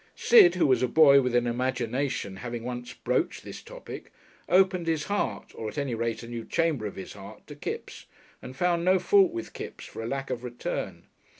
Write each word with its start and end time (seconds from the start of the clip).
Sid, 0.15 0.55
who 0.55 0.65
was 0.65 0.81
a 0.81 0.87
boy 0.87 1.21
with 1.21 1.35
an 1.35 1.45
imagination, 1.45 2.37
having 2.37 2.63
once 2.63 2.91
broached 2.91 3.43
this 3.43 3.61
topic, 3.61 4.11
opened 4.49 4.87
his 4.87 5.03
heart, 5.03 5.51
or 5.53 5.67
at 5.67 5.77
any 5.77 5.93
rate 5.93 6.23
a 6.23 6.27
new 6.27 6.47
wing 6.57 6.81
of 6.87 6.95
his 6.95 7.13
heart, 7.13 7.45
to 7.45 7.53
Kipps, 7.55 8.07
and 8.41 8.55
found 8.57 8.83
no 8.83 8.97
fault 8.97 9.31
with 9.31 9.53
Kipps 9.53 9.85
for 9.85 10.01
a 10.01 10.07
lack 10.07 10.31
of 10.31 10.43
return. 10.43 11.03